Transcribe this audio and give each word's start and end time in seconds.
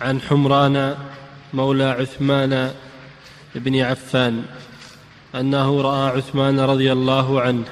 عن 0.00 0.20
حمران 0.20 0.96
مولى 1.54 1.84
عثمان 1.84 2.72
بن 3.54 3.80
عفان 3.80 4.42
أنه 5.34 5.80
رأى 5.80 6.16
عثمان 6.16 6.60
رضي 6.60 6.92
الله 6.92 7.40
عنه 7.40 7.64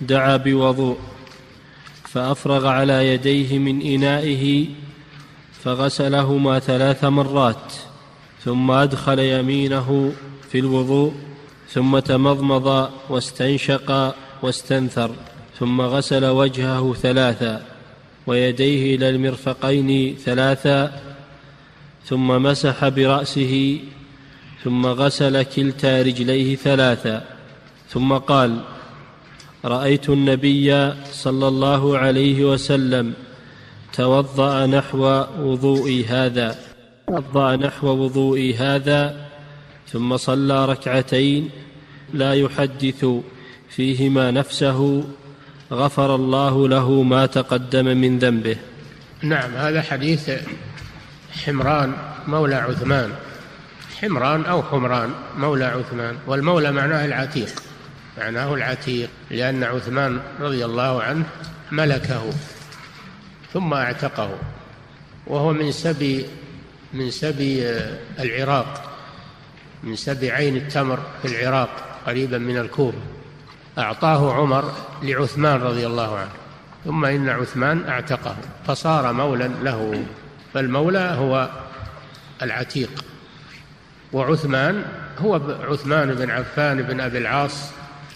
دعا 0.00 0.36
بوضوء 0.36 0.98
فأفرغ 2.04 2.66
على 2.66 3.12
يديه 3.12 3.58
من 3.58 3.82
إنائه 3.82 4.66
فغسلهما 5.62 6.58
ثلاث 6.58 7.04
مرات 7.04 7.72
ثم 8.44 8.70
أدخل 8.70 9.18
يمينه 9.18 10.12
في 10.50 10.58
الوضوء 10.58 11.14
ثم 11.70 11.98
تمضمض 11.98 12.90
واستنشق 13.08 14.14
واستنثر 14.42 15.10
ثم 15.58 15.80
غسل 15.80 16.24
وجهه 16.24 16.94
ثلاثا 16.94 17.62
ويديه 18.26 18.96
إلى 18.96 19.10
المرفقين 19.10 20.16
ثلاثا 20.24 21.00
ثم 22.08 22.42
مسح 22.42 22.88
برأسه 22.88 23.78
ثم 24.64 24.86
غسل 24.86 25.42
كلتا 25.42 26.02
رجليه 26.02 26.56
ثلاثا 26.56 27.24
ثم 27.88 28.12
قال 28.12 28.60
رأيت 29.64 30.08
النبي 30.10 30.92
صلى 31.12 31.48
الله 31.48 31.98
عليه 31.98 32.44
وسلم 32.44 33.12
توضأ 33.92 34.66
نحو 34.66 35.24
وضوئي 35.40 36.04
هذا 36.04 36.58
توضأ 37.06 37.56
نحو 37.56 37.86
وضوئي 37.88 38.54
هذا 38.54 39.26
ثم 39.88 40.16
صلى 40.16 40.64
ركعتين 40.64 41.50
لا 42.14 42.34
يحدث 42.34 43.06
فيهما 43.68 44.30
نفسه 44.30 45.04
غفر 45.72 46.14
الله 46.14 46.68
له 46.68 47.02
ما 47.02 47.26
تقدم 47.26 47.84
من 47.84 48.18
ذنبه. 48.18 48.56
نعم 49.22 49.54
هذا 49.54 49.82
حديث 49.82 50.30
حمران 51.44 51.92
مولى 52.26 52.54
عثمان. 52.54 53.12
حمران 54.00 54.44
أو 54.44 54.62
حمران 54.62 55.10
مولى 55.38 55.64
عثمان. 55.64 56.16
والمولى 56.26 56.72
معناه 56.72 57.04
العتيق. 57.04 57.62
معناه 58.18 58.54
العتيق 58.54 59.08
لأن 59.30 59.64
عثمان 59.64 60.20
رضي 60.40 60.64
الله 60.64 61.02
عنه 61.02 61.24
ملكه 61.72 62.30
ثم 63.52 63.74
اعتقه. 63.74 64.30
وهو 65.26 65.52
من 65.52 65.72
سبي 65.72 66.26
من 66.92 67.10
سبي 67.10 67.70
العراق. 68.18 68.92
من 69.82 69.96
سبي 69.96 70.30
عين 70.30 70.56
التمر 70.56 70.98
في 71.22 71.28
العراق 71.28 71.70
قريبا 72.06 72.38
من 72.38 72.58
الكوفة 72.58 72.98
أعطاه 73.78 74.34
عمر 74.34 74.72
لعثمان 75.02 75.60
رضي 75.60 75.86
الله 75.86 76.18
عنه. 76.18 76.30
ثم 76.84 77.04
إن 77.04 77.28
عثمان 77.28 77.88
اعتقه 77.88 78.36
فصار 78.66 79.12
مولا 79.12 79.50
له. 79.62 80.04
فالمولى 80.56 80.98
هو 80.98 81.48
العتيق 82.42 83.04
وعثمان 84.12 84.84
هو 85.18 85.34
عثمان 85.60 86.14
بن 86.14 86.30
عفان 86.30 86.82
بن 86.82 87.00
أبي 87.00 87.18
العاص 87.18 87.70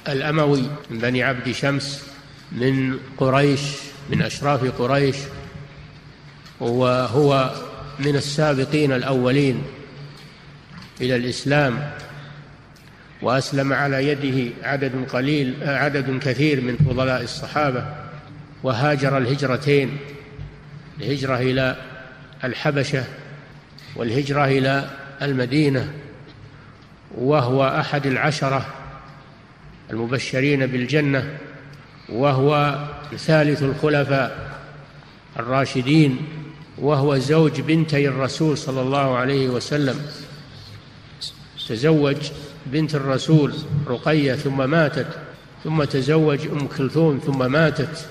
الأموي 0.09 0.63
من 0.91 0.99
بني 0.99 1.23
عبد 1.23 1.53
شمس 1.53 2.07
من 2.53 2.99
قريش 3.19 3.61
من 4.11 4.23
أشراف 4.23 4.81
قريش 4.81 5.17
وهو 6.61 7.51
من 7.99 8.17
السابقين 8.17 8.93
الأولين 8.93 9.63
إلى 11.01 11.17
الإسلام 11.17 11.91
وأسلم 13.23 13.73
على 13.73 14.09
يده 14.09 14.53
عدد 14.63 15.09
قليل 15.13 15.55
عدد 15.63 16.19
كثير 16.19 16.61
من 16.61 16.77
فضلاء 16.77 17.23
الصحابة 17.23 17.85
وهاجر 18.63 19.19
الهجرتين 19.19 19.97
الهجرة 21.01 21.37
إلى 21.37 21.90
الحبشة 22.45 23.05
والهجرة 23.97 24.45
إلى 24.45 24.91
المدينة 25.23 25.93
وهو 27.19 27.69
أحد 27.69 28.07
العشرة 28.07 28.67
المبشرين 29.91 30.67
بالجنة 30.67 31.39
وهو 32.09 32.79
ثالث 33.17 33.63
الخلفاء 33.63 34.61
الراشدين 35.39 36.17
وهو 36.79 37.19
زوج 37.19 37.61
بنتي 37.61 38.09
الرسول 38.09 38.59
صلى 38.59 38.81
الله 38.81 39.17
عليه 39.17 39.49
وسلم. 39.49 40.07
تزوج 41.69 42.17
بنت 42.67 42.95
الرسول 42.95 43.55
رقية 43.87 44.35
ثم 44.35 44.71
ماتت 44.71 45.07
ثم 45.65 45.85
تزوج 45.85 46.47
أم 46.47 46.67
كلثوم 46.67 47.19
ثم 47.27 47.53
ماتت. 47.53 48.07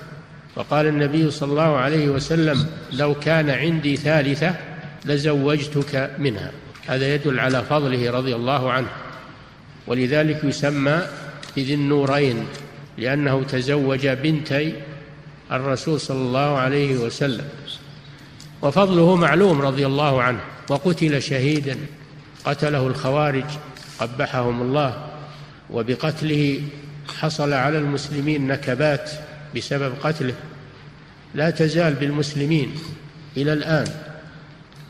فقال 0.54 0.86
النبي 0.86 1.30
صلى 1.30 1.50
الله 1.50 1.76
عليه 1.76 2.08
وسلم 2.08 2.66
لو 2.92 3.14
كان 3.14 3.50
عندي 3.50 3.96
ثالثة 3.96 4.54
لزوجتك 5.04 6.10
منها. 6.18 6.50
هذا 6.86 7.14
يدل 7.14 7.40
على 7.40 7.62
فضله 7.64 8.10
رضي 8.10 8.34
الله 8.34 8.72
عنه. 8.72 8.88
ولذلك 9.86 10.44
يسمى 10.44 11.02
بذي 11.56 11.74
النورين 11.74 12.44
لأنه 12.98 13.42
تزوج 13.42 14.08
بنتي 14.08 14.74
الرسول 15.52 16.00
صلى 16.00 16.18
الله 16.18 16.58
عليه 16.58 16.96
وسلم. 16.96 17.48
وفضله 18.62 19.16
معلوم 19.16 19.62
رضي 19.62 19.86
الله 19.86 20.22
عنه 20.22 20.40
وقتل 20.68 21.22
شهيدا 21.22 21.76
قتله 22.44 22.86
الخوارج 22.86 23.44
قبحهم 23.98 24.62
الله 24.62 25.06
وبقتله 25.70 26.62
حصل 27.20 27.52
على 27.52 27.78
المسلمين 27.78 28.46
نكبات. 28.46 29.10
بسبب 29.56 29.92
قتله. 30.02 30.34
لا 31.34 31.50
تزال 31.50 31.94
بالمسلمين 31.94 32.74
إلى 33.36 33.52
الآن. 33.52 33.86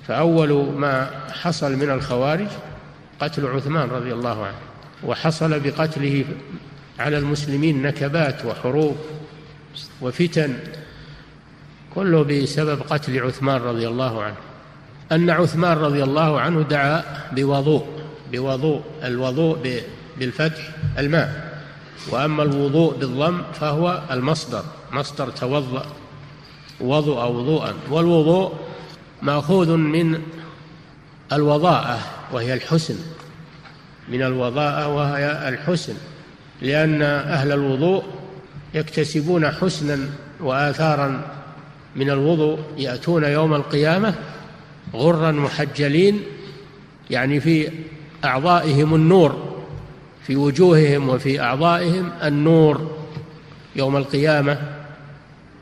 فأول 0.09 0.53
ما 0.53 1.10
حصل 1.32 1.76
من 1.76 1.91
الخوارج 1.91 2.48
قتل 3.20 3.47
عثمان 3.47 3.88
رضي 3.88 4.12
الله 4.12 4.47
عنه 4.47 4.56
وحصل 5.04 5.60
بقتله 5.60 6.25
على 6.99 7.19
المسلمين 7.19 7.82
نكبات 7.82 8.44
وحروب 8.44 8.97
وفتن 10.00 10.56
كله 11.94 12.22
بسبب 12.22 12.82
قتل 12.82 13.19
عثمان 13.19 13.60
رضي 13.60 13.88
الله 13.88 14.22
عنه. 14.22 14.37
أن 15.12 15.31
عثمان 15.31 15.76
رضي 15.76 16.03
الله 16.03 16.41
عنه 16.41 16.62
دعا 16.62 17.04
بوضوء 17.32 17.87
بوضوء 18.32 18.82
الوضوء 19.04 19.82
بالفتح 20.19 20.70
الماء. 20.99 21.50
وأما 22.09 22.43
الوضوء 22.43 22.97
بالضم 22.97 23.43
فهو 23.53 24.03
المصدر 24.11 24.65
مصدر 24.93 25.31
توضأ 25.31 25.87
وضوء 26.81 27.27
وضوءا. 27.27 27.75
والوضوء 27.91 28.53
مأخوذ 29.22 29.77
من 29.77 30.21
الوضاءة 31.33 31.99
وهي 32.33 32.55
الحسن. 32.55 32.97
من 34.09 34.22
الوضاءة 34.22 34.88
وهي 34.88 35.49
الحسن 35.49 35.94
لأن 36.62 37.03
أهل 37.03 37.53
الوضوء 37.53 38.05
يكتسبون 38.75 39.50
حسنا 39.50 39.99
وآثارا 40.41 41.22
من 41.97 42.11
الوضوء 42.11 42.59
يأتون 42.78 43.25
يوم 43.25 43.55
القيامة 43.55 44.15
غرا 44.94 45.31
محجلين 45.31 46.21
يعني 47.11 47.41
في 47.41 47.69
أعضائهم 48.25 48.94
النور. 48.94 49.50
في 50.26 50.36
وجوههم 50.36 51.08
وفي 51.08 51.41
أعضائهم 51.41 52.12
النور 52.22 53.06
يوم 53.76 53.97
القيامة 53.97 54.58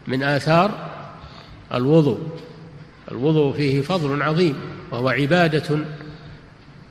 من 0.06 0.22
آثار 0.22 0.90
الوضوء. 1.74 2.18
الوضوء 3.10 3.56
فيه 3.56 3.80
فضل 3.80 4.22
عظيم 4.22 4.56
وهو 4.90 5.08
عبادة 5.08 5.78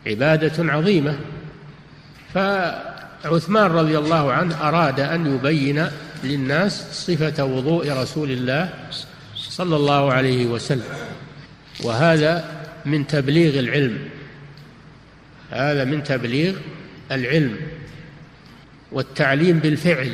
عبادة 0.07 0.73
عظيمة. 0.73 1.19
فعثمان 2.33 3.71
رضي 3.71 3.97
الله 3.97 4.31
عنه 4.31 4.67
أراد 4.67 4.99
أن 4.99 5.35
يبين 5.35 5.87
للناس 6.23 7.05
صفة 7.07 7.43
وضوء 7.45 7.91
رسول 7.91 8.31
الله 8.31 8.73
صلى 9.35 9.75
الله 9.75 10.13
عليه 10.13 10.45
وسلم 10.45 10.97
وهذا 11.83 12.45
من 12.85 13.07
تبليغ 13.07 13.59
العلم. 13.59 14.09
هذا 15.51 15.83
من 15.83 16.03
تبليغ 16.03 16.55
العلم 17.11 17.55
والتعليم 18.91 19.59
بالفعل. 19.59 20.13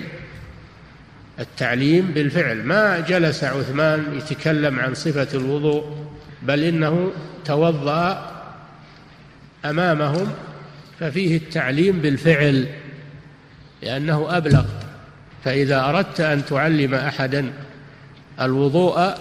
التعليم 1.39 2.11
بالفعل. 2.15 2.63
ما 2.63 2.99
جلس 2.99 3.43
عثمان 3.43 4.05
يتكلم 4.17 4.79
عن 4.79 4.93
صفة 4.93 5.27
الوضوء 5.33 5.95
بل 6.41 6.63
إنه 6.63 7.11
توضأ 7.45 8.31
أمامهم 9.65 10.31
ففيه 10.99 11.37
التعليم 11.37 11.99
بالفعل 11.99 12.67
لأنه 13.81 14.37
أبلغ. 14.37 14.65
فإذا 15.43 15.85
أردت 15.85 16.21
أن 16.21 16.45
تعلم 16.45 16.93
أحدا 16.93 17.53
الوضوء 18.41 19.15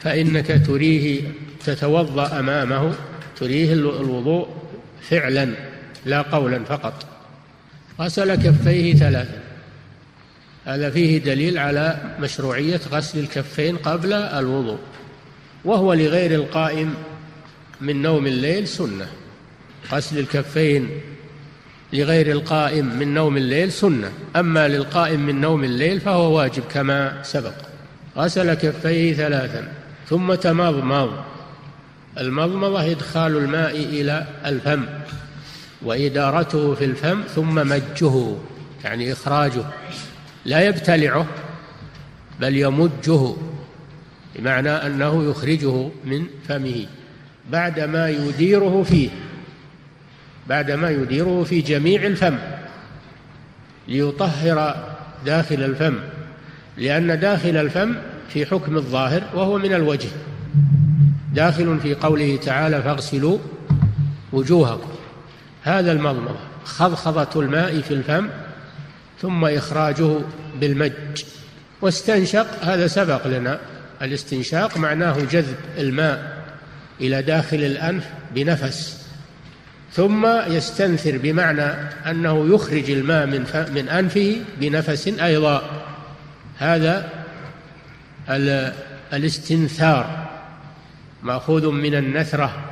فإنك 0.00 0.66
تريه 0.66 1.22
تتوضأ 1.64 2.38
أمامه 2.38 2.94
تريه 3.36 3.72
الوضوء 3.72 4.48
فعلا. 5.02 5.54
لا 6.06 6.22
قولا 6.22 6.64
فقط. 6.64 7.06
غسل 8.00 8.34
كفيه 8.34 8.94
ثلاثا 8.94 9.40
هذا 10.64 10.90
فيه 10.90 11.18
دليل 11.18 11.58
على 11.58 11.96
مشروعية 12.20 12.80
غسل 12.92 13.18
الكفين 13.18 13.76
قبل 13.76 14.12
الوضوء 14.12 14.78
وهو 15.64 15.92
لغير 15.92 16.34
القائم 16.34 16.94
من 17.80 18.02
نوم 18.02 18.26
الليل 18.26 18.68
سنة. 18.68 19.06
غسل 19.92 20.18
الكفين 20.18 20.90
لغير 21.92 22.30
القائم 22.32 22.98
من 22.98 23.14
نوم 23.14 23.36
الليل 23.36 23.72
سنة 23.72 24.12
أما 24.36 24.68
للقائم 24.68 25.26
من 25.26 25.40
نوم 25.40 25.64
الليل 25.64 26.00
فهو 26.00 26.36
واجب 26.36 26.62
كما 26.74 27.22
سبق. 27.22 27.54
غسل 28.16 28.54
كفيه 28.54 29.14
ثلاثا 29.14 29.72
ثم 30.08 30.34
تمضمض 30.34 31.10
المضمضة 32.18 32.90
إدخال 32.90 33.36
الماء 33.36 33.76
إلى 33.76 34.26
الفم. 34.46 34.84
وإدارته 35.86 36.74
في 36.74 36.84
الفم 36.84 37.22
ثم 37.22 37.54
مجه 37.54 38.36
يعني 38.84 39.12
إخراجه. 39.12 39.64
لا 40.44 40.60
يبتلعه 40.60 41.26
بل 42.40 42.56
يمجه 42.56 43.34
بمعنى 44.36 44.70
أنه 44.70 45.30
يخرجه 45.30 45.88
من 46.04 46.26
فمه 46.48 46.86
بعدما 47.50 48.08
يديره 48.08 48.82
فيه 48.82 49.08
بعدما 50.48 50.90
يديره 50.90 51.44
في 51.44 51.60
جميع 51.60 52.06
الفم 52.06 52.38
ليطهر 53.88 54.86
داخل 55.26 55.62
الفم 55.62 55.94
لأن 56.76 57.20
داخل 57.20 57.56
الفم 57.56 57.94
في 58.28 58.46
حكم 58.46 58.76
الظاهر 58.76 59.22
وهو 59.34 59.58
من 59.58 59.72
الوجه. 59.72 60.08
داخل 61.34 61.80
في 61.80 61.94
قوله 61.94 62.36
تعالى 62.36 62.82
فاغسلوا 62.82 63.38
وجوهكم. 64.32 64.95
هذا 65.66 65.92
المضمضة 65.92 66.36
خضخضة 66.64 67.40
الماء 67.40 67.80
في 67.80 67.94
الفم 67.94 68.28
ثم 69.22 69.44
إخراجه 69.44 70.18
بالمج. 70.60 70.92
واستنشق 71.82 72.64
هذا 72.64 72.86
سبق 72.86 73.26
لنا 73.26 73.58
الاستنشاق 74.02 74.76
معناه 74.76 75.16
جذب 75.30 75.56
الماء 75.78 76.44
إلى 77.00 77.22
داخل 77.22 77.56
الأنف 77.56 78.04
بنفس. 78.34 79.06
ثم 79.92 80.26
يستنثر 80.46 81.18
بمعنى 81.18 81.72
أنه 82.10 82.54
يخرج 82.54 82.90
الماء 82.90 83.26
من, 83.26 83.46
من 83.74 83.88
أنفه 83.88 84.36
بنفس 84.60 85.08
أيضا. 85.08 85.62
هذا 86.58 87.08
الاستنثار 89.12 90.26
مأخوذ 91.22 91.70
من 91.70 91.94
النثرة 91.94 92.64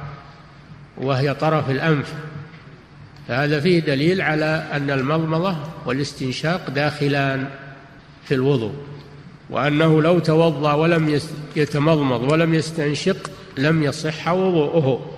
وهي 0.97 1.35
طرف 1.35 1.71
الأنف. 1.71 2.15
فهذا 3.29 3.61
فيه 3.61 3.81
دليل 3.81 4.21
على 4.23 4.67
أن 4.73 4.91
المضمضة 4.91 5.57
والاستنشاق 5.87 6.71
داخلان 6.71 7.47
في 8.25 8.35
الوضوء 8.35 8.75
وأنه 9.51 10.03
لو 10.03 10.19
توضأ 10.19 10.73
ولم 10.73 11.21
يتمضمض 11.57 12.33
ولم 12.33 12.55
يستنشق 12.55 13.31
لم 13.59 13.83
يصح 13.83 14.29
وضوءه 14.29 15.11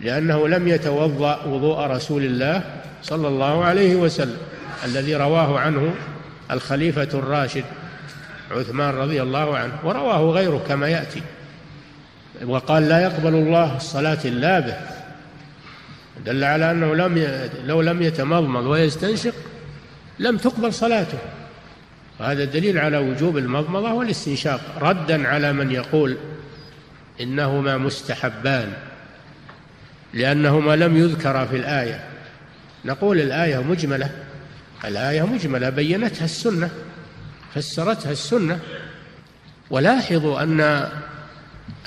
لأنه 0.00 0.48
لم 0.48 0.68
يتوضأ 0.68 1.44
وضوء 1.44 1.78
رسول 1.78 2.24
الله 2.24 2.62
صلى 3.02 3.28
الله 3.28 3.64
عليه 3.64 3.96
وسلم 3.96 4.36
الذي 4.84 5.16
رواه 5.16 5.58
عنه 5.58 5.94
الخليفة 6.50 7.08
الراشد 7.14 7.64
عثمان 8.50 8.94
رضي 8.94 9.22
الله 9.22 9.56
عنه 9.56 9.72
ورواه 9.84 10.30
غيره 10.30 10.64
كما 10.68 10.88
يأتي 10.88 11.22
وقال 12.44 12.88
لا 12.88 13.00
يقبل 13.00 13.34
الله 13.34 13.76
الصلاة 13.76 14.18
إلا 14.24 14.60
به. 14.60 14.74
دل 16.26 16.44
على 16.44 16.70
أنه 16.70 16.94
لم 16.94 17.26
لو 17.66 17.82
لم 17.82 18.02
يتمضمض 18.02 18.66
ويستنشق 18.66 19.34
لم 20.18 20.36
تقبل 20.36 20.74
صلاته. 20.74 21.18
وهذا 22.20 22.44
دليل 22.44 22.78
على 22.78 22.98
وجوب 22.98 23.38
المضمضة 23.38 23.92
والاستنشاق. 23.92 24.60
ردا 24.80 25.28
على 25.28 25.52
من 25.52 25.70
يقول 25.70 26.16
إنهما 27.20 27.76
مستحبان 27.78 28.72
لأنهما 30.14 30.76
لم 30.76 30.96
يذكرا 30.96 31.44
في 31.44 31.56
الآية. 31.56 32.04
نقول 32.84 33.20
الآية 33.20 33.62
مجملة 33.62 34.10
الآية 34.84 35.22
مجملة 35.22 35.70
بينتها 35.70 36.24
السنة 36.24 36.70
فسرتها 37.54 38.12
السنة. 38.12 38.58
ولاحظوا 39.70 40.42
أن 40.42 40.88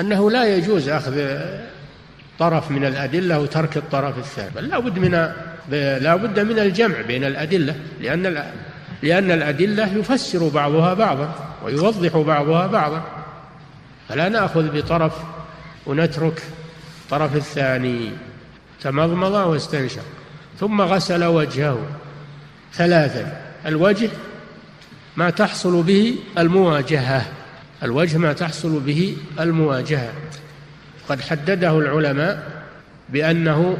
أنه 0.01 0.31
لا 0.31 0.55
يجوز 0.55 0.89
أخذ 0.89 1.39
طرف 2.39 2.71
من 2.71 2.85
الأدلة 2.85 3.39
وترك 3.39 3.77
الطرف 3.77 4.17
الثاني. 4.17 4.49
بل 4.55 4.67
لا 4.67 4.79
بد 4.79 4.99
من 4.99 5.11
لا 6.01 6.15
بد 6.15 6.39
من 6.39 6.59
الجمع 6.59 7.01
بين 7.01 7.23
الأدلة 7.23 7.75
لأن 8.01 8.43
لأن 9.03 9.31
الأدلة 9.31 9.97
يفسر 9.97 10.47
بعضها 10.49 10.93
بعضا 10.93 11.35
ويوضح 11.63 12.17
بعضها 12.17 12.67
بعضا. 12.67 13.03
فلا 14.09 14.29
نأخذ 14.29 14.77
بطرف 14.77 15.13
ونترك 15.85 16.43
الطرف 17.03 17.35
الثاني. 17.35 18.11
تمضمض 18.81 19.33
واستنشق. 19.33 20.03
ثم 20.59 20.81
غسل 20.81 21.23
وجهه 21.23 21.79
ثلاثا. 22.73 23.41
الوجه 23.65 24.09
ما 25.17 25.29
تحصل 25.29 25.83
به 25.83 26.15
المواجهة. 26.37 27.25
الوجه 27.83 28.17
ما 28.17 28.33
تحصل 28.33 28.79
به 28.79 29.17
المواجهة. 29.39 30.11
قد 31.09 31.21
حدده 31.21 31.79
العلماء 31.79 32.43
بأنه 33.09 33.77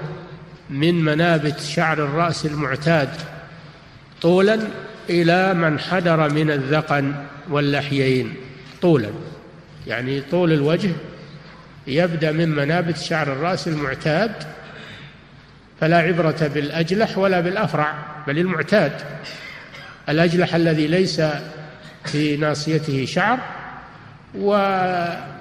من 0.69 1.03
منابت 1.03 1.59
شعر 1.59 1.97
الرأس 1.97 2.45
المعتاد 2.45 3.09
طولا 4.21 4.59
إلى 5.09 5.53
من 5.53 5.79
حدر 5.79 6.29
من 6.29 6.51
الذقن 6.51 7.13
واللحيين. 7.49 8.33
طولا. 8.81 9.09
يعني 9.87 10.21
طول 10.21 10.53
الوجه 10.53 10.89
يبدأ 11.87 12.31
من 12.31 12.49
منابت 12.49 12.97
شعر 12.97 13.33
الرأس 13.33 13.67
المعتاد 13.67 14.31
فلا 15.81 15.97
عبرة 15.97 16.51
بالأجلح 16.53 17.17
ولا 17.17 17.39
بالأفرع 17.39 17.93
بل 18.27 18.37
المعتاد. 18.37 18.91
الأجلح 20.09 20.55
الذي 20.55 20.87
ليس 20.87 21.21
في 22.05 22.37
ناصيته 22.37 23.05
شعر 23.05 23.39
و 24.35 24.57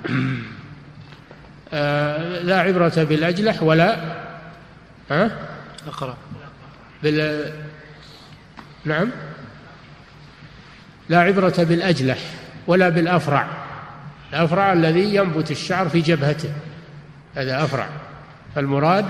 لا 2.42 2.60
عبرة 2.60 2.92
بالأجلح 2.96 3.62
ولا 3.62 3.96
ها؟ 5.10 5.30
أقرأ. 5.86 6.16
بال 7.02 7.52
نعم. 8.84 9.10
لا 11.08 11.20
عبرة 11.20 11.54
بالأجلح 11.58 12.18
ولا 12.66 12.88
بالأفرع. 12.88 13.48
الأفرع 14.32 14.72
الذي 14.72 15.14
ينبت 15.14 15.50
الشعر 15.50 15.88
في 15.88 16.00
جبهته. 16.00 16.50
هذا 17.34 17.64
أفرع. 17.64 17.88
فالمراد 18.54 19.04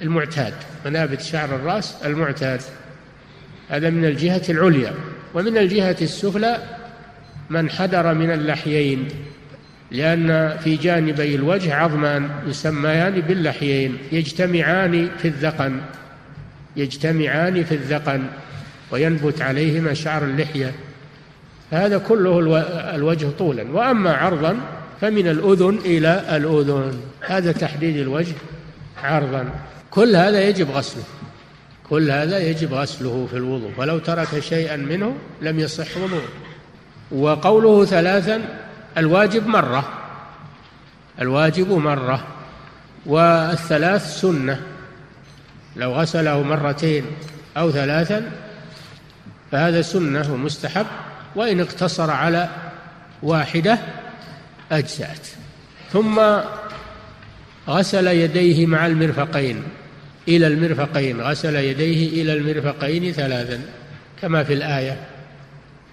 بالمعتاد 0.00 0.54
منابت 0.84 1.20
شعر 1.20 1.56
الرأس 1.56 1.96
المعتاد. 2.04 2.60
هذا 3.68 3.90
من 3.90 4.04
الجهة 4.04 4.42
العليا. 4.48 4.94
ومن 5.34 5.58
الجهة 5.58 5.96
السفلى 6.02 6.62
من 7.50 7.70
حدر 7.70 8.14
من 8.14 8.30
اللحيين. 8.30 9.08
لأن 9.90 10.56
في 10.56 10.76
جانبي 10.76 11.34
الوجه 11.34 11.74
عظمان 11.74 12.28
يسميان 12.46 13.20
باللحيين 13.20 13.98
يجتمعان 14.12 15.08
في 15.18 15.28
الذقن 15.28 15.80
يجتمعان 16.76 17.64
في 17.64 17.74
الذقن 17.74 18.22
وينبت 18.90 19.42
عليهما 19.42 19.94
شعر 19.94 20.24
اللحية. 20.24 20.72
هذا 21.70 21.98
كله 21.98 22.38
الوجه 22.94 23.26
طولا. 23.38 23.62
وأما 23.72 24.12
عرضا 24.12 24.56
فمن 25.00 25.28
الأذن 25.28 25.78
إلى 25.84 26.36
الأذن. 26.36 27.00
هذا 27.20 27.52
تحديد 27.52 27.96
الوجه 27.96 28.34
عرضا. 29.02 29.50
كل 29.90 30.16
هذا 30.16 30.48
يجب 30.48 30.70
غسله. 30.70 31.02
كل 31.90 32.10
هذا 32.10 32.38
يجب 32.38 32.74
غسله 32.74 33.26
في 33.30 33.36
الوضوء. 33.36 33.70
ولو 33.76 33.98
ترك 33.98 34.40
شيئا 34.40 34.76
منه 34.76 35.16
لم 35.42 35.60
يصح 35.60 35.96
وضوء 35.96 36.24
وقوله 37.10 37.84
ثلاثا 37.84 38.42
الواجب 38.98 39.46
مرة. 39.46 39.88
الواجب 41.20 41.72
مرة. 41.72 42.26
والثلاث 43.06 44.20
سنة. 44.20 44.60
لو 45.76 45.92
غسله 45.92 46.42
مرتين 46.42 47.04
أو 47.56 47.70
ثلاثا 47.70 48.32
فهذا 49.52 49.82
سنة 49.82 50.32
ومستحب. 50.32 50.86
وإن 51.34 51.60
اقتصر 51.60 52.10
على 52.10 52.48
واحدة 53.22 53.78
أجزأت. 54.72 55.26
ثم 55.92 56.20
غسل 57.68 58.06
يديه 58.06 58.66
مع 58.66 58.86
المرفقين. 58.86 59.62
إلى 60.28 60.46
المرفقين. 60.46 61.20
غسل 61.20 61.56
يديه 61.56 62.22
إلى 62.22 62.32
المرفقين 62.32 63.12
ثلاثا. 63.12 63.60
كما 64.22 64.44
في 64.44 64.52
الآية. 64.52 65.15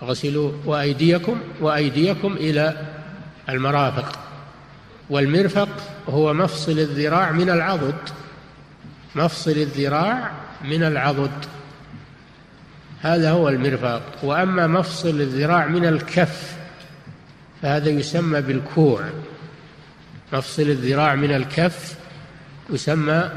غسلوا 0.04 0.52
وأيديكم 0.66 1.40
وأيديكم 1.62 2.34
إلى 2.34 2.78
المرافق. 3.50 4.20
والمرفق 5.10 5.70
هو 6.10 6.34
مفصل 6.34 6.72
الذراع 6.72 7.32
من 7.32 7.50
العضد. 7.50 7.96
مفصل 9.16 9.52
الذراع 9.52 10.32
من 10.64 10.84
العضد. 10.84 11.46
هذا 13.02 13.32
هو 13.32 13.50
المرفق. 13.50 14.02
وأما 14.24 14.68
مفصل 14.68 15.22
الذراع 15.22 15.68
من 15.68 15.86
الكف 15.86 16.58
فهذا 17.62 17.90
يسمى 17.90 18.42
بالكوع. 18.42 19.02
مفصل 20.34 20.62
الذراع 20.62 21.16
من 21.16 21.32
الكف 21.32 21.96
يسمى 22.70 23.30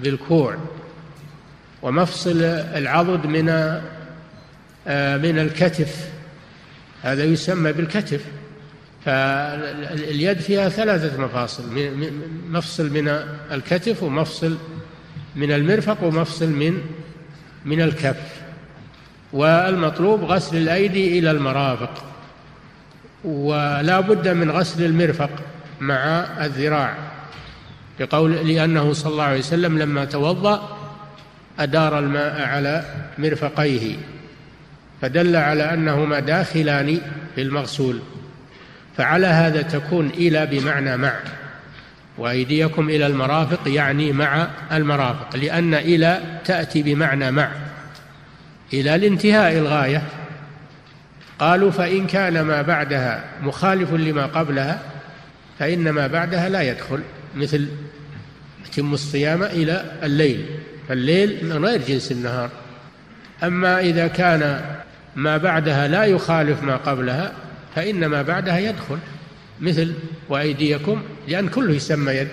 بالكوع. 0.00 0.56
ومفصل 1.82 2.42
العضد 2.74 3.26
من 3.26 3.48
من 4.86 5.38
الكتف. 5.38 6.08
هذا 7.02 7.24
يسمى 7.24 7.72
بالكتف. 7.72 8.24
فاليد 9.04 10.40
فيها 10.40 10.68
ثلاثة 10.68 11.20
مفاصل 11.20 11.62
مفصل 12.48 12.90
من 12.90 13.08
الكتف 13.52 14.02
ومفصل 14.02 14.58
من 15.36 15.52
المرفق 15.52 16.04
ومفصل 16.04 16.48
من 16.48 16.80
من 17.64 17.80
الكف. 17.80 18.42
والمطلوب 19.32 20.24
غسل 20.24 20.56
الأيدي 20.56 21.18
إلى 21.18 21.30
المرافق. 21.30 22.04
ولا 23.24 24.00
بد 24.00 24.28
من 24.28 24.50
غسل 24.50 24.84
المرفق 24.84 25.30
مع 25.80 26.26
الذراع. 26.44 26.94
بقول 28.00 28.32
لأنه 28.32 28.92
صلى 28.92 29.12
الله 29.12 29.24
عليه 29.24 29.38
وسلم 29.38 29.78
لما 29.78 30.04
توضأ 30.04 30.78
أدار 31.58 31.98
الماء 31.98 32.42
على 32.42 32.84
مرفقيه. 33.18 33.96
فدل 35.04 35.36
على 35.36 35.74
أنهما 35.74 36.20
داخلان 36.20 37.00
في 37.34 37.42
المغسول 37.42 38.00
فعلى 38.96 39.26
هذا 39.26 39.62
تكون 39.62 40.10
إلى 40.10 40.46
بمعنى 40.46 40.96
مع 40.96 41.14
وأيديكم 42.18 42.88
إلى 42.88 43.06
المرافق 43.06 43.60
يعني 43.66 44.12
مع 44.12 44.48
المرافق 44.72 45.36
لأن 45.36 45.74
إلى 45.74 46.20
تأتي 46.44 46.82
بمعنى 46.82 47.30
مع. 47.30 47.50
إلى 48.72 48.94
الانتهاء 48.94 49.52
الغاية 49.52 50.02
قالوا 51.38 51.70
فإن 51.70 52.06
كان 52.06 52.40
ما 52.40 52.62
بعدها 52.62 53.24
مخالف 53.42 53.92
لما 53.92 54.26
قبلها 54.26 54.82
فإن 55.58 55.90
ما 55.90 56.06
بعدها 56.06 56.48
لا 56.48 56.62
يدخل 56.62 57.00
مثل 57.34 57.68
تم 58.76 58.94
الصيام 58.94 59.42
إلى 59.42 59.92
الليل 60.02 60.46
فالليل 60.88 61.46
من 61.46 61.64
غير 61.64 61.80
جنس 61.88 62.12
النهار. 62.12 62.50
أما 63.42 63.80
إذا 63.80 64.06
كان 64.06 64.60
ما 65.16 65.36
بعدها 65.36 65.88
لا 65.88 66.04
يخالف 66.04 66.62
ما 66.62 66.76
قبلها 66.76 67.32
فإن 67.74 68.06
ما 68.06 68.22
بعدها 68.22 68.58
يدخل 68.58 68.98
مثل 69.60 69.94
وأيديكم 70.28 71.02
لأن 71.28 71.48
كله 71.48 71.74
يسمى 71.74 72.12
يد 72.12 72.28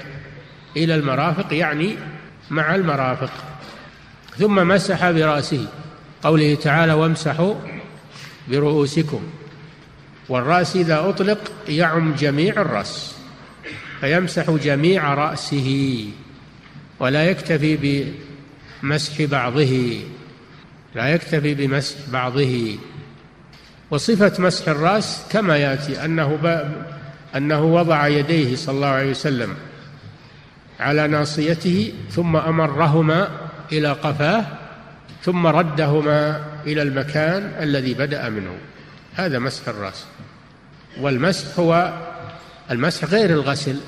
إلى 0.78 0.96
المرافق 0.96 1.54
يعني 1.54 1.96
مع 2.50 2.76
المرافق. 2.76 3.32
ثم 4.38 4.68
مسح 4.68 5.12
برأسه 5.12 5.68
قوله 6.24 6.56
تعالى 6.56 6.94
وامسحوا 6.94 7.56
برؤوسكم. 8.48 9.22
والرأس 10.30 10.76
إذا 10.76 11.10
أطلق 11.10 11.52
يعم 11.68 12.14
جميع 12.14 12.62
الرأس 12.62 13.16
فيمسح 14.02 14.52
جميع 14.52 15.14
رأسه 15.14 16.06
ولا 17.00 17.24
يكتفي 17.24 18.06
بمسح 18.84 19.22
بعضه. 19.22 20.00
لا 20.96 21.10
يكتفي 21.10 21.54
بمسح 21.54 21.96
بعضه. 22.12 22.78
وصفة 23.92 24.44
مسح 24.44 24.68
الرأس 24.68 25.26
كما 25.32 25.58
يأتي 25.58 26.06
أنه 26.06 26.40
أنه 27.36 27.64
وضع 27.64 28.08
يديه 28.08 28.56
صلى 28.56 28.76
الله 28.76 28.88
عليه 28.88 29.10
وسلم 29.10 29.56
على 30.80 31.08
ناصيته 31.08 31.94
ثم 32.10 32.36
أمرهما 32.36 33.28
إلى 33.72 33.92
قفاه 33.92 34.46
ثم 35.24 35.48
ردهما 35.48 36.44
إلى 36.66 36.82
المكان 36.82 37.54
الذي 37.60 37.94
بدأ 37.94 38.30
منه. 38.30 38.58
هذا 39.16 39.40
مسح 39.40 39.68
الرأس. 39.68 40.06
والمسح 41.00 41.60
هو 41.60 41.94
المسح 42.72 43.06
غير 43.06 43.30
الغسل. 43.30 43.80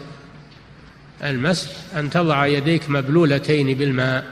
المسح 1.24 1.70
أن 1.98 2.10
تضع 2.10 2.46
يديك 2.46 2.90
مبلولتين 2.90 3.78
بالماء. 3.78 4.26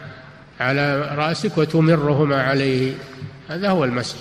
على 0.61 1.01
رأسك 1.15 1.57
وتمرهما 1.57 2.43
عليه. 2.43 2.93
هذا 3.49 3.69
هو 3.69 3.83
المسح. 3.83 4.17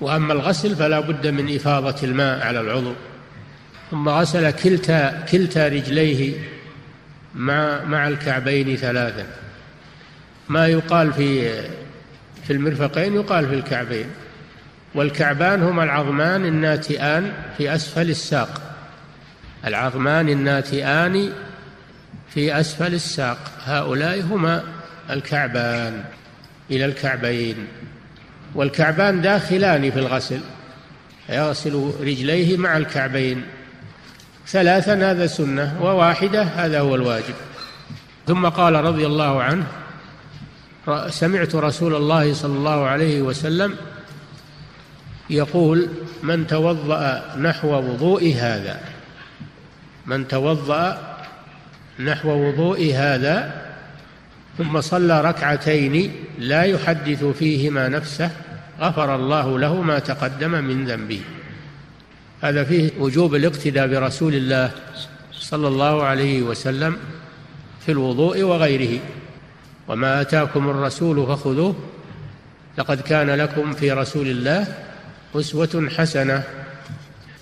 وأما 0.00 0.32
الغسل 0.32 0.76
فلا 0.76 1.00
بد 1.00 1.26
من 1.26 1.54
إفاضة 1.54 1.96
الماء 2.02 2.46
على 2.46 2.60
العضو. 2.60 2.92
ثم 3.90 4.08
غسل 4.08 4.50
كلتا 4.50 5.24
كلتا 5.32 5.68
رجليه 5.68 6.34
مع 7.34 7.84
مع 7.84 8.08
الكعبين 8.08 8.76
ثلاثا. 8.76 9.26
ما 10.48 10.66
يقال 10.66 11.12
في 11.12 11.60
في 12.44 12.52
المرفقين 12.52 13.14
يقال 13.14 13.48
في 13.48 13.54
الكعبين. 13.54 14.06
والكعبان 14.94 15.62
هما 15.62 15.84
العظمان 15.84 16.44
الناتئان 16.44 17.32
في 17.58 17.74
أسفل 17.74 18.10
الساق. 18.10 18.60
العظمان 19.66 20.28
الناتئان 20.28 21.32
في 22.34 22.60
أسفل 22.60 22.94
الساق. 22.94 23.38
هؤلاء 23.64 24.20
هما 24.20 24.62
الكعبان 25.10 26.04
إلى 26.70 26.84
الكعبين 26.84 27.66
والكعبان 28.54 29.20
داخلان 29.20 29.90
في 29.90 29.98
الغسل 29.98 30.40
يغسل 31.28 31.92
رجليه 32.00 32.56
مع 32.56 32.76
الكعبين 32.76 33.42
ثلاثا 34.46 35.10
هذا 35.10 35.26
سنة 35.26 35.78
وواحدة 35.82 36.42
هذا 36.42 36.80
هو 36.80 36.94
الواجب. 36.94 37.34
ثم 38.26 38.48
قال 38.48 38.74
رضي 38.74 39.06
الله 39.06 39.42
عنه 39.42 39.66
سمعت 41.08 41.54
رسول 41.54 41.94
الله 41.94 42.34
صلى 42.34 42.52
الله 42.52 42.86
عليه 42.86 43.22
وسلم 43.22 43.76
يقول 45.30 45.88
من 46.22 46.46
توضأ 46.46 47.36
نحو 47.36 47.68
وضوء 47.68 48.34
هذا 48.34 48.80
من 50.06 50.28
توضأ 50.28 51.16
نحو 51.98 52.28
وضوء 52.28 52.94
هذا 52.94 53.67
ثم 54.58 54.80
صلى 54.80 55.20
ركعتين 55.20 56.12
لا 56.38 56.62
يحدث 56.62 57.24
فيهما 57.24 57.88
نفسه 57.88 58.30
غفر 58.80 59.14
الله 59.14 59.58
له 59.58 59.82
ما 59.82 59.98
تقدم 59.98 60.50
من 60.50 60.86
ذنبه. 60.86 61.20
هذا 62.40 62.64
فيه 62.64 62.90
وجوب 62.98 63.34
الاقتداء 63.34 63.86
برسول 63.86 64.34
الله 64.34 64.70
صلى 65.32 65.68
الله 65.68 66.02
عليه 66.02 66.42
وسلم 66.42 66.96
في 67.86 67.92
الوضوء 67.92 68.42
وغيره. 68.42 69.00
وما 69.88 70.20
آتاكم 70.20 70.70
الرسول 70.70 71.26
فخذوه 71.26 71.76
لقد 72.78 73.00
كان 73.00 73.30
لكم 73.30 73.72
في 73.72 73.92
رسول 73.92 74.26
الله 74.26 74.66
أسوة 75.34 75.88
حسنة. 75.96 76.42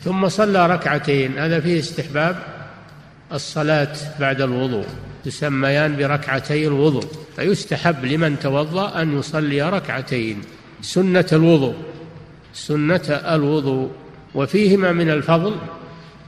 ثم 0.04 0.28
صلى 0.28 0.66
ركعتين 0.66 1.38
هذا 1.38 1.60
فيه 1.60 1.78
استحباب 1.80 2.55
الصلاة 3.32 3.96
بعد 4.20 4.40
الوضوء 4.40 4.86
تسميان 5.24 5.96
بركعتي 5.96 6.66
الوضوء 6.66 7.06
فيستحب 7.36 8.04
لمن 8.04 8.38
توضأ 8.38 9.02
أن 9.02 9.18
يصلي 9.18 9.62
ركعتين 9.70 10.40
سنة 10.82 11.26
الوضوء 11.32 11.74
سنة 12.54 13.08
الوضوء 13.10 13.90
وفيهما 14.34 14.92
من 14.92 15.10
الفضل 15.10 15.56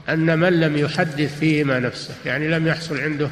أن 0.09 0.39
من 0.39 0.59
لم 0.59 0.77
يحدث 0.77 1.39
فيهما 1.39 1.79
نفسه 1.79 2.13
يعني 2.25 2.47
لم 2.47 2.67
يحصل 2.67 2.97
عنده 2.97 3.29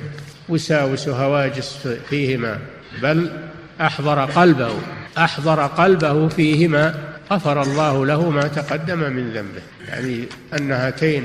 وساوس 0.50 1.08
وهواجس 1.08 1.88
فيهما 2.10 2.60
بل 3.02 3.32
أحضر 3.82 4.26
قلبه 4.26 4.74
أحضر 5.18 5.62
قلبه 5.68 6.28
فيهما 6.28 6.96
غفر 7.32 7.62
الله 7.62 8.06
له 8.06 8.30
ما 8.30 8.48
تقدم 8.48 9.00
من 9.00 9.32
ذنبه 9.32 9.62
يعني 9.88 10.26
أن 10.60 10.72
هاتين 10.72 11.24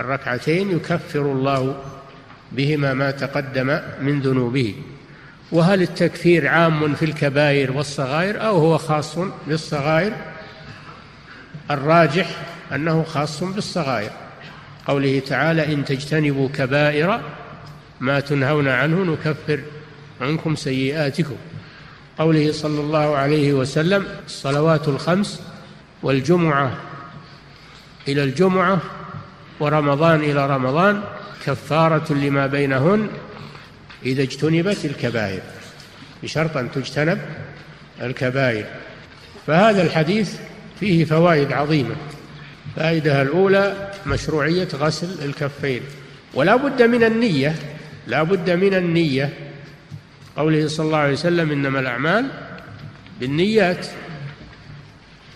الركعتين 0.00 0.70
يكفر 0.70 1.20
الله 1.20 1.76
بهما 2.52 2.94
ما 2.94 3.10
تقدم 3.10 3.80
من 4.00 4.20
ذنوبه. 4.20 4.74
وهل 5.52 5.82
التكفير 5.82 6.48
عام 6.48 6.94
في 6.94 7.04
الكبائر 7.04 7.72
والصغائر 7.72 8.46
أو 8.46 8.58
هو 8.58 8.78
خاص 8.78 9.18
بالصغائر؟ 9.46 10.12
الراجح 11.70 12.36
أنه 12.74 13.02
خاص 13.02 13.42
بالصغائر. 13.42 14.10
قوله 14.86 15.22
تعالى 15.26 15.74
إن 15.74 15.84
تجتنبوا 15.84 16.48
كبائر 16.48 17.20
ما 18.00 18.20
تنهون 18.20 18.68
عنه 18.68 19.12
نكفر 19.12 19.60
عنكم 20.20 20.56
سيئاتكم. 20.56 21.36
قوله 22.18 22.52
صلى 22.52 22.80
الله 22.80 23.16
عليه 23.16 23.52
وسلم 23.52 24.06
الصلوات 24.26 24.88
الخمس 24.88 25.42
والجمعة. 26.02 26.72
إلى 28.08 28.24
الجمعة 28.24 28.80
ورمضان 29.60 30.20
إلى 30.20 30.46
رمضان 30.46 31.02
كفارة 31.46 32.12
لما 32.12 32.46
بينهن 32.46 33.08
إذا 34.06 34.22
اجتنبت 34.22 34.84
الكبائر 34.84 35.40
بشرط 36.22 36.56
أن 36.56 36.72
تجتنب 36.72 37.20
الكبائر. 38.02 38.64
فهذا 39.46 39.82
الحديث 39.82 40.36
فيه 40.80 41.04
فوائد 41.04 41.52
عظيمة. 41.52 41.94
الفائدة 42.66 43.22
الأولى 43.22 43.90
مشروعية 44.06 44.68
غسل 44.74 45.24
الكفين. 45.24 45.82
ولا 46.34 46.56
بد 46.56 46.82
من 46.82 47.04
النية 47.04 47.54
لا 48.06 48.22
بد 48.22 48.50
من 48.50 48.74
النية. 48.74 49.30
قوله 50.36 50.68
صلى 50.68 50.86
الله 50.86 50.98
عليه 50.98 51.12
وسلم 51.12 51.50
إنما 51.50 51.80
الأعمال 51.80 52.26
بالنيات. 53.20 53.86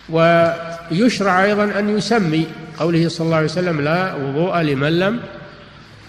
ويشرع 0.09 1.43
أيضا 1.43 1.79
أن 1.79 1.97
يسمي 1.97 2.47
قوله 2.79 3.09
صلى 3.09 3.25
الله 3.25 3.37
عليه 3.37 3.45
وسلم 3.45 3.81
لا 3.81 4.15
وضوء 4.15 4.61
لمن 4.61 4.99
لم 4.99 5.19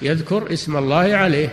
يذكر 0.03 0.53
اسم 0.53 0.77
الله 0.77 1.17
عليه. 1.17 1.53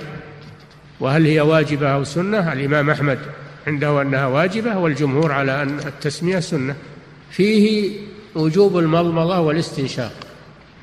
وهل 1.00 1.26
هي 1.26 1.42
واجبة 1.42 1.88
أو 1.90 2.04
سنة؟ 2.04 2.54
الإمام 2.54 2.90
أحمد 2.90 3.20
عنده 3.68 4.02
أنها 4.02 4.26
واجبة 4.26 4.78
والجمهور 4.78 5.32
على 5.32 5.62
أن 5.62 5.80
التسمية 5.80 6.40
سنة. 6.40 6.76
فيه 7.32 7.92
وجوب 8.36 8.78
المضمضة 8.78 9.40
والاستنشاق. 9.40 10.12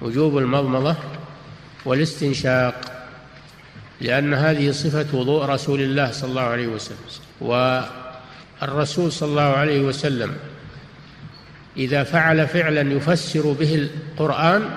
وجوب 0.03 0.39
المضمضة 0.39 0.97
والاستنشاق 1.85 2.75
لأن 4.01 4.35
هذه 4.35 4.71
صفة 4.71 5.07
وضوء 5.13 5.45
رسول 5.45 5.81
الله 5.81 6.11
صلى 6.11 6.31
الله 6.31 6.43
عليه 6.43 6.67
وسلم. 6.67 6.97
والرسول 7.41 9.13
صلى 9.13 9.29
الله 9.29 9.43
عليه 9.43 9.81
وسلم 9.81 10.33
إذا 11.77 12.05
فعل 12.05 12.49
فعلا 12.49 12.93
يفسر 12.93 13.53
به 13.53 13.75
القرآن 13.75 14.71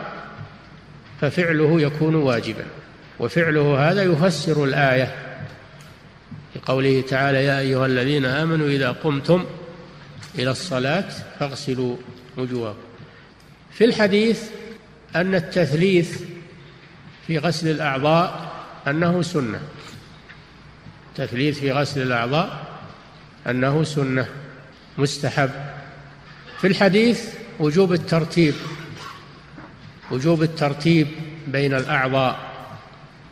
ففعله 1.22 1.82
يكون 1.82 2.16
واجبا. 2.16 2.66
وفعله 3.20 3.92
هذا 3.92 4.04
يفسر 4.04 4.64
الآية. 4.64 5.16
لقوله 6.56 7.04
تعالى 7.10 7.46
يا 7.46 7.60
أيها 7.60 7.86
الذين 7.86 8.26
آمنوا 8.26 8.68
إذا 8.68 8.92
قمتم 8.92 9.46
إلى 10.36 10.52
الصلاة 10.52 11.10
فاغسلوا 11.40 11.96
وجوهكم. 12.38 12.78
في 13.72 13.86
الحديث 13.86 14.44
أن 15.16 15.36
التثليث 15.36 16.22
في 17.28 17.38
غسل 17.38 17.68
الأعضاء 17.68 18.52
أنه 18.88 19.22
سنة. 19.22 19.60
التثليث 21.10 21.60
في 21.60 21.72
غسل 21.72 22.02
الأعضاء 22.02 22.66
أنه 23.48 23.84
سنة. 23.84 24.26
مستحب. 24.98 25.50
في 26.64 26.70
الحديث 26.70 27.30
وجوب 27.60 27.94
الترتيب 27.94 28.54
وجوب 30.12 30.44
الترتيب 30.44 31.08
بين 31.48 31.74
الأعضاء 31.74 32.40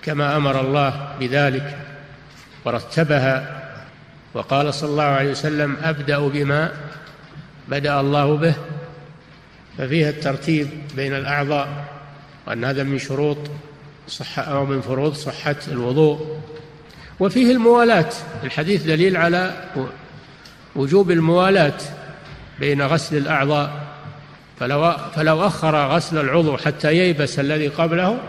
كما 0.04 0.38
أمر 0.38 0.62
الله 0.62 1.16
بذلك 1.20 1.78
ورتبها 2.66 3.62
وقال 4.34 4.74
صلى 4.74 4.90
الله 4.90 5.04
عليه 5.04 5.32
وسلم 5.32 5.78
أبدأ 5.84 6.20
بما 6.28 6.72
بدأ 7.68 8.00
الله 8.00 8.38
به. 8.38 8.54
ففيها 9.78 10.10
الترتيب 10.10 10.68
بين 10.96 11.16
الأعضاء 11.16 11.86
وأن 12.48 12.64
هذا 12.64 12.84
من 12.84 13.00
شروط 13.00 13.38
صحة 14.08 14.44
أو 14.44 14.66
من 14.66 14.82
فروض 14.82 15.14
صحة 15.14 15.56
الوضوء. 15.68 16.40
وفيه 17.20 17.52
الموالاة 17.52 18.10
الحديث 18.44 18.84
دليل 18.84 19.18
على 19.18 19.54
وجوب 20.76 21.12
الموالاة. 21.12 21.78
بين 22.62 22.82
غسل 22.82 23.18
الأعضاء 23.18 23.72
فلو 24.60 24.92
فلو 25.16 25.48
أخر 25.48 25.88
غسل 25.88 26.18
العضو 26.18 26.58
حتى 26.58 26.92
ييبس 26.92 27.40
الذي 27.40 27.68
قبله 27.68 28.20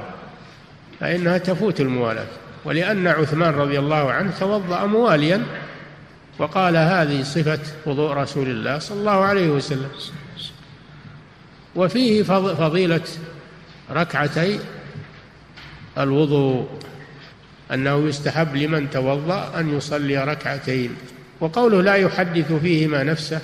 فإنها 1.01 1.39
تفوت 1.39 1.81
الموالاة. 1.81 2.27
ولأن 2.65 3.07
عثمان 3.07 3.55
رضي 3.55 3.79
الله 3.79 4.13
عنه 4.13 4.33
توضأ 4.41 4.87
مواليا 4.87 5.43
وقال 6.39 6.77
هذه 6.77 7.23
صفة 7.23 7.59
وضوء 7.87 8.13
رسول 8.13 8.51
الله 8.51 8.79
صلى 8.79 9.01
الله 9.01 9.25
عليه 9.25 9.49
وسلم. 9.49 9.91
وفيه 11.77 12.23
فضيلة 12.23 13.05
ركعتي 13.91 14.59
الوضوء 15.99 16.69
أنه 17.73 18.09
يستحب 18.09 18.57
لمن 18.57 18.91
توضأ 18.91 19.53
أن 19.59 19.77
يصلي 19.77 20.25
ركعتين. 20.25 20.97
وقوله 21.41 21.83
لا 21.83 21.95
يحدث 21.95 22.53
فيهما 22.53 23.03
نفسه 23.03 23.41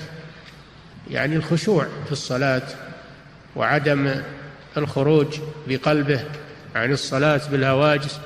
يعني 1.10 1.36
الخشوع 1.36 1.86
في 2.06 2.12
الصلاة 2.12 2.62
وعدم 3.56 4.14
الخروج 4.76 5.40
بقلبه 5.68 6.24
عن 6.76 6.92
الصلاة 6.92 7.40
بالهواجس. 7.50 8.18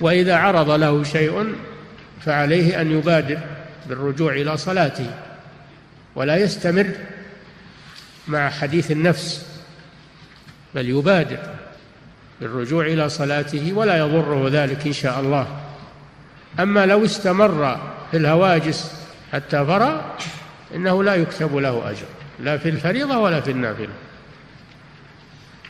وإذا 0.00 0.36
عرض 0.36 0.70
له 0.70 1.04
شيء 1.04 1.54
فعليه 2.20 2.80
أن 2.80 2.98
يبادر 2.98 3.38
بالرجوع 3.88 4.32
إلى 4.32 4.56
صلاته. 4.56 5.10
ولا 6.14 6.36
يستمر 6.36 6.90
مع 8.28 8.50
حديث 8.50 8.90
النفس 8.90 9.46
بل 10.74 10.88
يبادر 10.88 11.38
بالرجوع 12.40 12.86
إلى 12.86 13.08
صلاته 13.08 13.72
ولا 13.72 13.98
يضره 13.98 14.48
ذلك 14.48 14.86
إن 14.86 14.92
شاء 14.92 15.20
الله. 15.20 15.46
أما 16.60 16.86
لو 16.86 17.04
استمر 17.04 17.80
في 18.10 18.16
الهواجس 18.16 18.92
حتى 19.32 19.64
فرى 19.66 20.16
إنه 20.74 21.04
لا 21.04 21.14
يكتب 21.14 21.56
له 21.56 21.90
أجر 21.90 22.06
لا 22.40 22.58
في 22.58 22.68
الفريضة 22.68 23.18
ولا 23.18 23.40
في 23.40 23.50
النافلة. 23.50 23.92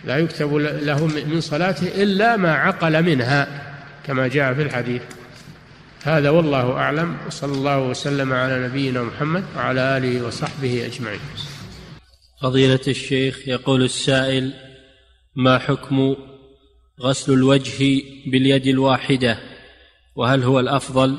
لا 0.05 0.19
يكتب 0.19 0.55
له 0.57 1.07
من 1.07 1.41
صلاته 1.41 2.03
إلا 2.03 2.37
ما 2.37 2.55
عقل 2.55 3.03
منها 3.03 3.73
كما 4.07 4.29
جاء 4.29 4.55
في 4.55 4.63
الحديث. 4.63 5.03
هذا 6.05 6.31
والله 6.31 6.73
أعلم 6.73 7.17
وصلى 7.27 7.53
الله 7.53 7.81
وسلم 7.81 8.33
على 8.33 8.69
نبينا 8.69 9.03
محمد 9.03 9.45
وعلى 9.57 9.81
آله 9.97 10.27
وصحبه 10.27 10.87
أجمعين. 10.87 11.21
فضيلة 12.43 12.81
الشيخ 12.89 13.49
يقول 13.49 13.83
السائل 13.83 14.53
ما 15.37 15.59
حكم 15.59 16.17
غسل 17.01 17.33
الوجه 17.33 18.03
باليد 18.27 18.67
الواحدة؟ 18.67 19.39
وهل 20.17 20.43
هو 20.43 20.61
الأفضل؟ 20.61 21.19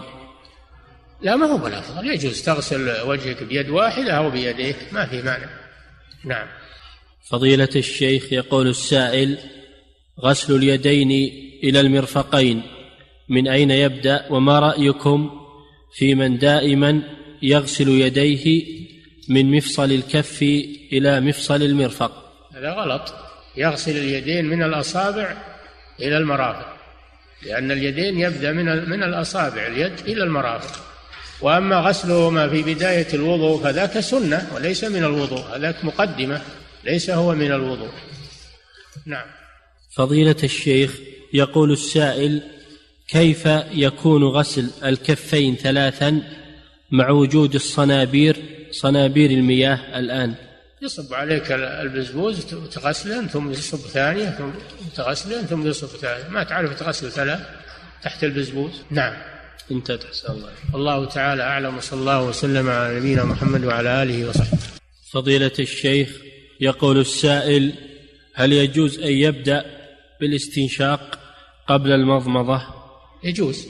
لا 1.21 1.35
ما 1.35 1.45
هو 1.45 1.67
الأفضل 1.67 2.07
يجوز 2.07 2.41
تغسل 2.41 3.01
وجهك 3.01 3.43
بيد 3.43 3.69
واحدة 3.69 4.13
أو 4.13 4.29
بيديك 4.29 4.75
ما 4.91 5.05
في 5.05 5.21
مانع. 5.21 5.49
نعم. 6.25 6.47
فضيلة 7.29 7.69
الشيخ 7.75 8.33
يقول 8.33 8.67
السائل 8.67 9.37
غسل 10.19 10.55
اليدين 10.55 11.11
إلى 11.63 11.79
المرفقين 11.79 12.61
من 13.29 13.47
أين 13.47 13.71
يبدأ 13.71 14.25
وما 14.29 14.59
رأيكم 14.59 15.31
في 15.93 16.15
من 16.15 16.37
دائما 16.37 17.01
يغسل 17.41 17.89
يديه 17.89 18.65
من 19.29 19.57
مفصل 19.57 19.91
الكف 19.91 20.41
إلى 20.93 21.21
مفصل 21.21 21.61
المرفق؟ 21.61 22.11
هذا 22.55 22.71
غلط. 22.71 23.13
يغسل 23.57 23.97
اليدين 23.97 24.45
من 24.45 24.63
الأصابع 24.63 25.37
إلى 25.99 26.17
المرافق 26.17 26.77
لأن 27.45 27.71
اليدين 27.71 28.19
يبدأ 28.19 28.51
من 28.51 28.89
من 28.89 29.03
الأصابع 29.03 29.67
اليد 29.67 29.99
إلى 29.99 30.23
المرافق. 30.23 30.87
وأما 31.41 31.79
غسلهما 31.79 32.49
في 32.49 32.63
بداية 32.63 33.07
الوضوء 33.13 33.63
فذاك 33.63 33.99
سنة 33.99 34.47
وليس 34.55 34.83
من 34.83 35.03
الوضوء 35.03 35.41
هذاك 35.55 35.85
مقدمة 35.85 36.41
ليس 36.83 37.09
هو 37.09 37.35
من 37.35 37.51
الوضوء. 37.51 37.91
نعم. 39.05 39.25
فضيلة 39.95 40.35
الشيخ 40.43 40.99
يقول 41.33 41.71
السائل 41.71 42.43
كيف 43.07 43.45
يكون 43.71 44.23
غسل 44.23 44.69
الكفين 44.83 45.55
ثلاثا 45.55 46.21
مع 46.91 47.09
وجود 47.09 47.55
الصنابير 47.55 48.37
صنابير 48.71 49.31
المياه 49.31 49.99
الآن؟ 49.99 50.35
يصب 50.81 51.13
عليك 51.13 51.51
البزبوز 51.51 52.45
تغسله 52.45 53.27
ثم 53.27 53.51
يصب 53.51 53.77
ثانية 53.77 54.29
ثم 54.29 54.49
تغسله 54.95 55.41
ثم 55.41 55.67
يصب 55.67 55.87
ثالثة. 55.87 56.29
ما 56.29 56.43
تعرف 56.43 56.79
تغسل 56.79 57.11
ثلاث 57.11 57.39
تحت 58.03 58.23
البزبوز؟ 58.23 58.71
نعم. 58.91 59.36
انتهت 59.71 60.05
أحسن 60.05 60.33
الله. 60.33 60.51
الله 60.75 61.05
تعالى 61.05 61.43
أعلم 61.43 61.77
وصلى 61.77 61.99
الله 61.99 62.23
وسلم 62.23 62.69
على 62.69 62.99
نبينا 62.99 63.23
محمد 63.23 63.65
وعلى 63.65 64.03
آله 64.03 64.29
وصحبه. 64.29 64.57
فضيلة 65.11 65.51
الشيخ 65.59 66.09
يقول 66.61 66.97
السائل 66.99 67.73
هل 68.33 68.53
يجوز 68.53 68.99
أن 68.99 69.11
يبدأ 69.11 69.65
بالاستنشاق 70.21 71.19
قبل 71.67 71.91
المضمضة؟ 71.91 72.61
يجوز. 73.23 73.67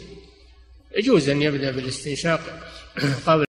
يجوز 0.97 1.29
أن 1.29 1.41
يبدأ 1.41 1.71
بالاستنشاق 1.71 2.41
قبل 3.25 3.46